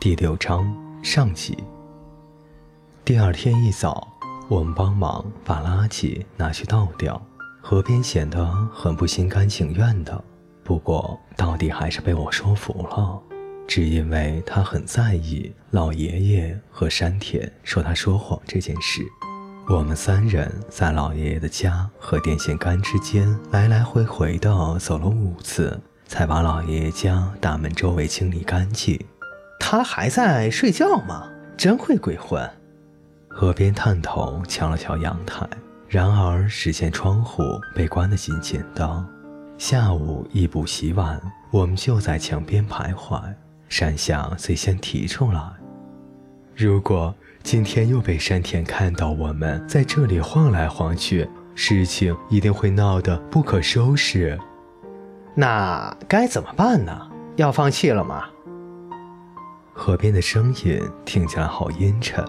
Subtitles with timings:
[0.00, 1.54] 第六章上集。
[3.04, 4.08] 第二天一早，
[4.48, 7.20] 我们帮忙把垃圾拿去倒掉。
[7.60, 10.24] 河边显得很不心甘情愿的，
[10.64, 13.20] 不过到底还是被我说服了，
[13.68, 19.02] 只因为他很在意老爷爷和山田说他说谎这件事。
[19.68, 25.78] 我们三人在老爷爷的家和电线杆之间来来回回的走了五次。
[26.06, 28.98] 才把老爷爷家大门周围清理干净。
[29.60, 31.28] 他还在睡觉吗？
[31.56, 32.50] 真会鬼混。
[33.28, 35.46] 河边探头瞧了瞧阳台，
[35.86, 37.42] 然而只见窗户
[37.74, 39.06] 被关得紧紧的。
[39.58, 41.20] 下午一补洗碗，
[41.52, 43.22] 我们就在墙边徘徊。
[43.68, 45.40] 山下最先提出来：
[46.56, 54.36] 如果今天又被山田看到我们在这里晃来晃去，事情一定会闹得不可收拾。
[55.36, 57.08] 那该怎么办呢？
[57.36, 58.24] 要放弃了吗？
[59.82, 62.22] 河边的声音听起来好阴沉。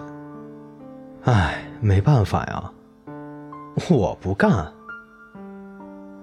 [1.24, 2.72] 唉，没办法呀，
[3.90, 4.72] 我不干。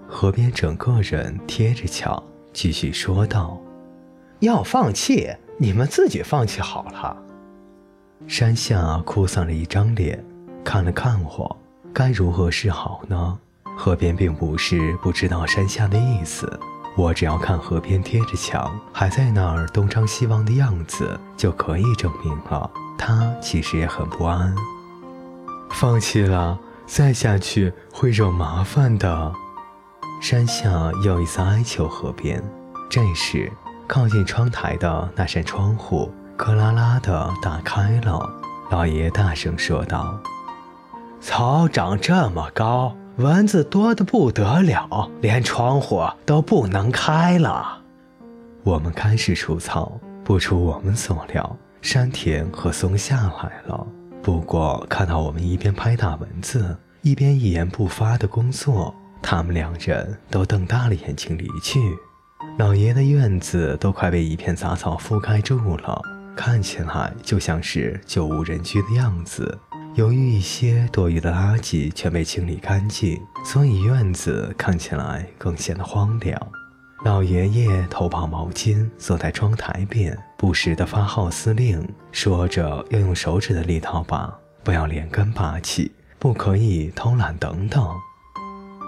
[0.08, 2.21] 河边整个人贴着墙，
[2.52, 3.61] 继续说道
[4.41, 7.16] ：“要放弃，你们自己放弃好了。”
[8.25, 10.25] 山下哭丧着一张脸，
[10.64, 11.55] 看了看我，
[11.93, 13.38] 该如何是好呢？
[13.77, 16.59] 河边并不是不知道山下的意思。
[16.95, 24.53] 我只要看河边贴着墙，还在那儿东张西望的样子，就可以证明了他其实也很不安。
[25.71, 29.31] 放弃了，再下去会惹麻烦的。
[30.19, 30.69] 山下
[31.05, 32.43] 又一次哀求河边。
[32.89, 33.49] 这时，
[33.87, 38.29] 靠近窗台的那扇窗户咯啦啦的打开了。
[38.69, 40.19] 老爷爷大声说道
[41.21, 47.81] ：“草长这么高。”蚊子多得不得了，连窗户都不能开了。
[48.63, 53.85] 我们开始除草，不出我们所料，山田和松下来了。
[54.23, 61.77] 不过看到我们一边拍打蚊子，一边一言不发的工作，他们两人都瞪大了眼睛离去。
[62.58, 66.02] 老爷的院子都快被一片杂草覆盖住了，
[66.37, 69.59] 看起来就像是久无人居的样子。
[69.95, 76.39] 由于一些多余的垃圾全被清理干净，所以院子看起来更显得荒凉。
[77.04, 84.33] 老爷爷头抱毛巾，坐在窗台边，不时地发号司令，说着要用手指的力道把，
[84.64, 87.89] 不要连根拔起，不可以偷懒等等。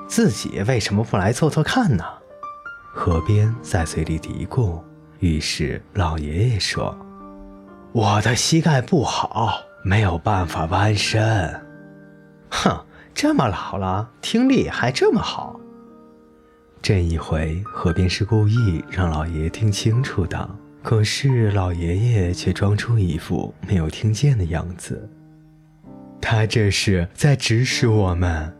[0.07, 2.03] 自己为什么不来做做看呢？
[2.93, 4.79] 河边在嘴里嘀咕。
[5.19, 6.97] 于是老爷爷说
[7.93, 11.59] ：“我的膝盖不好。”没有办法弯身，
[12.49, 15.59] 哼，这么老了，听力还这么好。
[16.81, 20.49] 这一回何便是故意让老爷爷听清楚的，
[20.83, 25.09] 可是老爷爷却装出一副没有听见的样子。
[26.19, 28.55] 他这是在指使我们。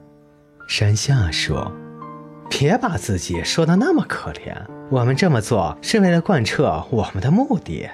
[0.68, 1.72] 山下说
[2.50, 4.56] ：“别把自己说的那么可怜，
[4.90, 7.90] 我们这么做是为了贯彻我们的目的。”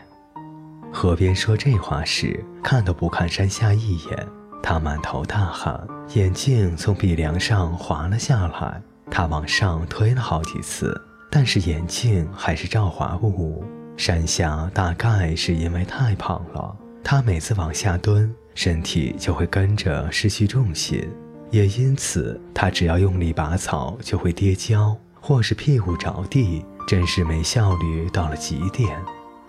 [0.97, 4.28] 河边说这话时，看都不看山下一眼。
[4.63, 5.80] 他满头大汗，
[6.16, 8.81] 眼镜从鼻梁上滑了下来。
[9.12, 11.00] 他往上推了好几次，
[11.30, 13.63] 但是眼镜还是照滑不误。
[13.96, 21.08] 山下大概是因为太胖了，他每次往下蹲，身体就会跟着失去重心，
[21.52, 29.00] 也因此他只要用力拔草就会跌跤，或是屁股着地，真是没效率到了极点。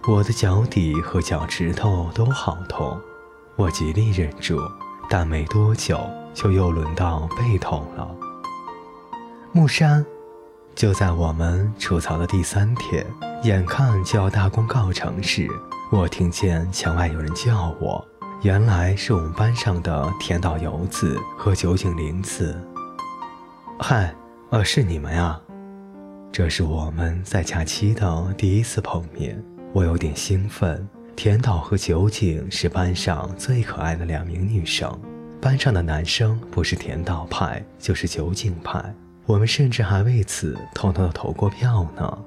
[0.09, 2.99] 我的脚底和脚趾头都好痛，
[3.57, 4.59] 我极力忍住，
[5.07, 6.01] 但没多久
[6.33, 8.09] 就又轮到背痛了。
[9.53, 10.03] 木山，
[10.75, 13.05] 就在我们除草的第三天，
[13.43, 15.47] 眼看就要大功告成时，
[15.93, 18.03] 我听见墙外有人叫我，
[18.41, 22.59] 原来是我们班上的田岛游子和酒井玲子。
[23.79, 24.15] 嗨，
[24.49, 25.39] 呃，是你们呀？
[26.33, 29.45] 这是我们在假期的第一次碰面。
[29.73, 30.87] 我有点兴奋。
[31.17, 34.97] 田岛和酒井是班上最可爱的两名女生，
[35.41, 38.95] 班上的男生不是田岛派就是酒井派，
[39.27, 42.19] 我们甚至还为此偷偷的投过票呢。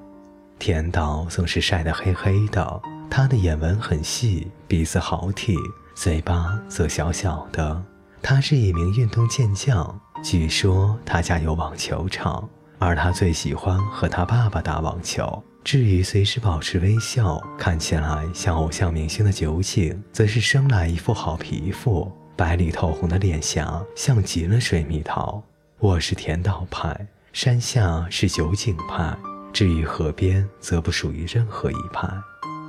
[0.58, 5.58] 田岛总是晒得黑黑的，他的眼纹很细，鼻子好挺，
[5.94, 7.82] 嘴巴则小小的。
[8.20, 12.46] 他是一名运动健将，据说他家有网球场，
[12.84, 15.40] 而他最喜欢和他爸爸打网球。
[15.62, 25.40] 至于随时保持微笑、看起来像偶像明星的酒井，则是生来一副好皮肤，白里透红的脸颊像极了水蜜桃。
[25.78, 29.16] 我是田岛派，山下是酒井派，
[29.52, 32.08] 至于河边，则不属于任何一派。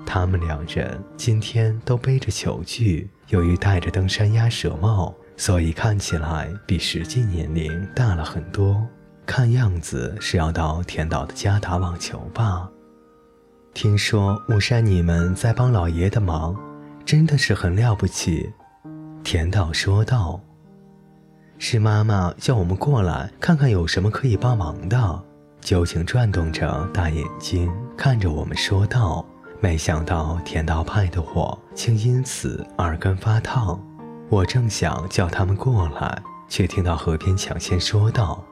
[0.06, 8.88] 他们两人今天都背着球具，由于戴着登山鸭舌帽，所以看起来比实际年龄大了很多。
[9.26, 12.70] 看样子是要到田岛的家打网球吧？
[13.74, 16.56] 听说武山你们在帮老爷的忙，
[17.06, 18.52] 真的是很了不起。
[19.24, 20.40] 田岛说道
[21.58, 25.24] ：“是妈妈叫我们过来看看有什么可以帮忙的。”
[25.62, 29.26] 酒井转动着大眼睛看着我们说道。
[29.62, 33.82] 没想到田岛派的我竟因此耳根发烫，
[34.30, 38.44] 我正想叫他们过来，却听到河边抢先说道：“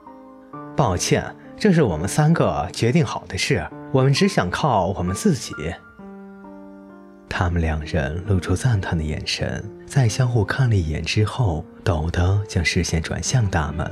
[0.75, 1.23] 抱歉，
[1.57, 5.53] 这是我们三个决定好的事，我们只想靠我们自己。”
[7.29, 13.89] 他们两人露出赞叹的眼神，在相互看了一眼之后，陡地将视线转向大门。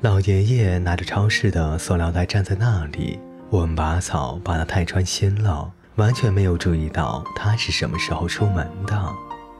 [0.00, 5.70] 老爷爷拿着超市的塑料袋站在那里，我们拔草拔得太专心了。
[5.96, 8.98] 完全没有注意到他是什么时候出门的。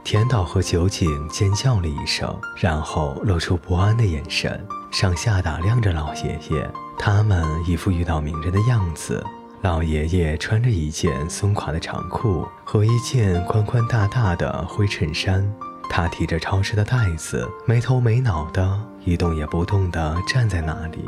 [0.02, 6.68] 田岛和酒井尖叫了一声，然后露出不安的眼神，上下打量着老爷爷。
[6.98, 9.24] 他们一副遇到名人的样子。
[9.62, 15.48] 老爷爷穿着一件松垮的长裤和一件宽宽大大的灰衬衫，
[15.88, 21.04] 他提着超市的袋子，没头没脑的一动也不动地站在那里。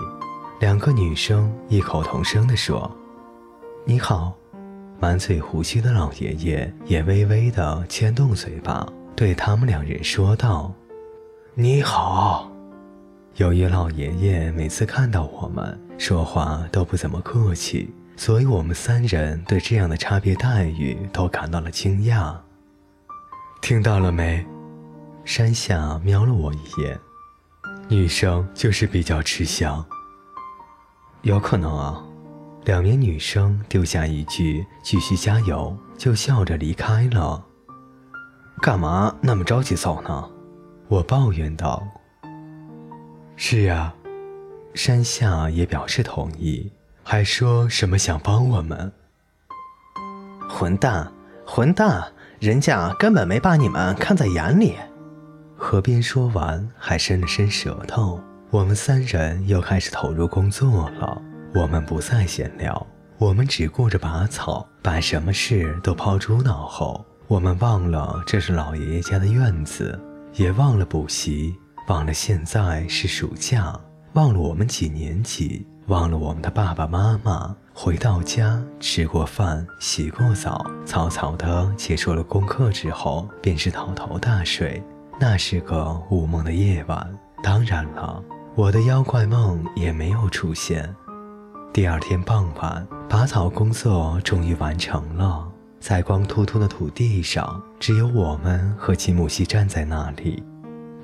[0.60, 2.90] 两个女生异口同声地说
[3.84, 4.34] ：“你好。”
[5.02, 10.72] 满嘴胡须的老爷爷也微微地牵动嘴巴，对他们两人说道
[11.54, 12.48] ：“你好。”
[13.34, 22.36] 由于老爷爷每次看到我们说话都不怎么客气，所以我们三人对这样的差别待遇都感到了惊讶。
[23.60, 24.46] 听到了没？
[25.24, 26.96] 山下瞄了我一眼，
[27.88, 29.84] 女生就是比较吃香。
[31.22, 32.04] 有可能啊。
[32.64, 37.44] 两名女生丢下一句“继续加油”，就笑着离开了。
[38.60, 40.30] 干嘛那么着急走呢？
[40.86, 41.82] 我抱怨道。
[43.34, 43.92] 是呀，
[44.74, 46.70] 山下也表示同意，
[47.02, 48.92] 还说什么想帮我们。
[50.48, 51.12] 混蛋，
[51.44, 54.76] 混蛋，人家根本没把你们看在眼里。
[55.56, 58.20] 河边说完，还伸了伸舌头。
[58.50, 61.20] 我们三人又开始投入工作了。
[61.54, 62.86] 我们不再闲聊，
[63.18, 67.04] 我们只顾着拔草，把什么事都抛诸脑后。
[67.28, 70.00] 我们忘了这是老爷爷家的院子，
[70.34, 71.54] 也忘了补习，
[71.88, 73.78] 忘了现在是暑假，
[74.14, 77.54] 忘了我们几年级，忘了我们的爸爸妈妈。
[77.74, 84.82] 回到家，吃过饭，洗过澡，草草的结束了功课之后，便是倒头大睡。
[85.20, 87.18] 那是个无梦的夜晚。
[87.42, 88.22] 当然了，
[88.54, 90.94] 我的妖怪梦也没有出现。
[91.72, 95.48] 第二天傍晚，拔草工作终于完成了。
[95.80, 100.42] 在光秃秃的土地上，只有我们和金木犀站在那里。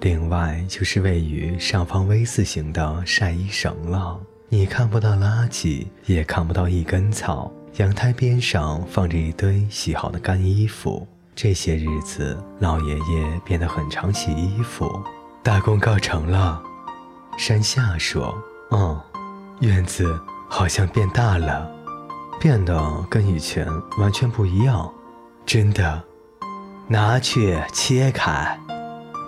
[0.02, 4.20] 另外就是位于上方 V 字形的晒衣绳了。
[4.50, 7.50] 你看不到垃圾，也看不到一根草。
[7.76, 11.08] 阳台边上放着一堆洗好的干衣服。
[11.34, 15.02] 这些日子，老爷爷变得很常洗衣服。
[15.42, 16.62] 大功告成了，
[17.38, 18.36] 山下说
[18.70, 19.00] ：“嗯，
[19.60, 20.14] 院子。”
[20.48, 21.70] 好像变大了，
[22.40, 23.66] 变得跟以前
[23.98, 24.92] 完全不一样，
[25.46, 26.02] 真的。
[26.88, 28.58] 拿去切开。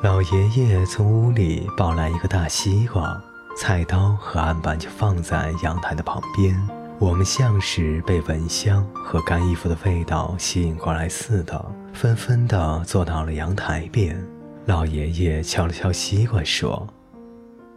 [0.03, 3.23] 老爷爷从屋里抱来一个大西瓜，
[3.55, 6.59] 菜刀和案板就放在阳台的旁边。
[6.99, 11.63] 我们像是被蚊香和干衣服的味道吸引过来似的，
[11.93, 14.27] 纷纷地坐到了阳台边。
[14.65, 16.87] 老爷爷敲了敲西瓜，说：“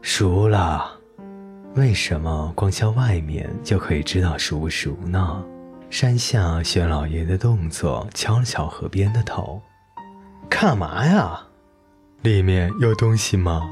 [0.02, 1.00] 熟了。”
[1.76, 5.44] 为什么光敲外面就可以知道熟不熟呢？
[5.90, 9.60] 山下学老爷的动作，敲了敲河边的头。
[10.48, 11.42] 干嘛呀？
[12.22, 13.68] 里面有东西吗？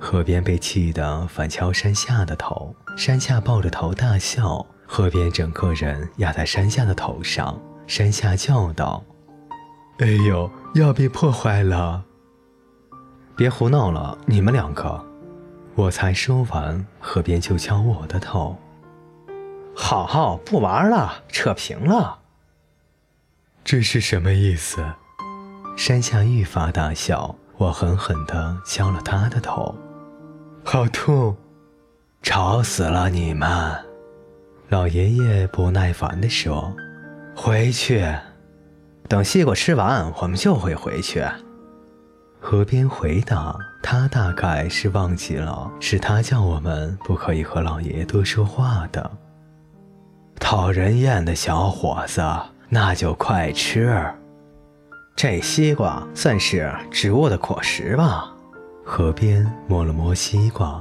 [0.00, 7.58] 河边被气得反敲山下的头，山下抱着头大笑，河边整个人压在山下的头上。
[7.86, 9.04] 山下叫道
[10.00, 12.02] ：“哎呦，要被破坏了！
[13.36, 15.04] 别胡闹了，你们两个。”
[15.76, 18.56] 我才说完，河边就敲我的头。
[19.76, 22.18] 好好，不玩了，扯平了。
[23.62, 24.84] 这是什么意思？
[25.76, 27.36] 山下愈发大笑。
[27.58, 29.74] 我狠狠地敲了他的头，
[30.62, 31.34] 好痛！
[32.22, 33.48] 吵死了你们！
[34.68, 36.70] 老爷爷不耐烦地说
[37.34, 38.04] ：“回去，
[39.08, 41.24] 等西瓜吃完，我们就会回去。”
[42.46, 43.58] 河边回答。
[43.82, 49.10] 他大概是忘记了，是他叫我们不可以和老爷爷多说话的。
[50.38, 52.22] 讨人厌的小伙子，
[52.68, 54.00] 那就快吃。
[55.16, 58.32] 这西瓜算是植物的果实吧？
[58.84, 60.80] 河边摸了摸西瓜，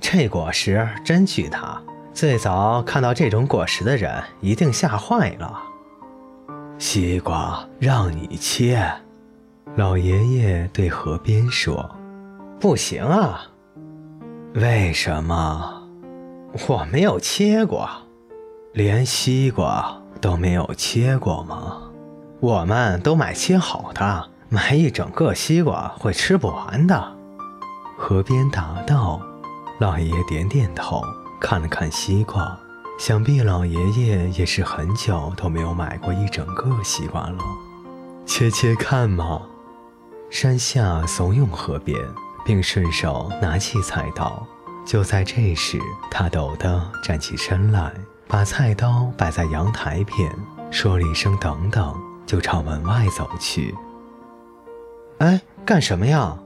[0.00, 1.78] 这果实真巨大，
[2.14, 4.10] 最早看到这种果实的人
[4.40, 5.62] 一定吓坏了。
[6.78, 8.90] 西瓜让你切，
[9.76, 11.88] 老爷爷对河边说
[12.58, 13.40] ：“不行啊，
[14.54, 15.82] 为什么？
[16.68, 17.88] 我没有切过，
[18.72, 21.82] 连西瓜都没有切过吗？”
[22.40, 27.16] 我们都买切好的，买一整个西瓜会吃不完的。
[27.96, 29.20] 河边答道
[29.78, 31.00] ：“老爷爷点点头，
[31.40, 32.58] 看了看西瓜，
[32.98, 37.38] 想必老爷爷也是很久都没有买过一整个西瓜了。
[38.26, 39.42] 切切看嘛。”
[40.30, 41.98] 山下怂恿河边，
[42.44, 44.46] 并顺手拿起菜刀。
[44.86, 47.92] 就在这时，他抖地站起身来，
[48.28, 50.32] 把菜刀摆在阳台边，
[50.70, 51.94] 说了一声“等等”。
[52.24, 53.74] 就朝门外走去。
[55.18, 56.38] 哎，干什么呀？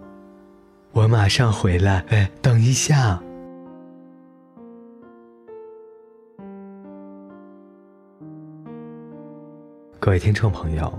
[0.92, 2.02] 我马上回来。
[2.08, 3.20] 哎，等一下。
[10.00, 10.98] 各位听众朋友，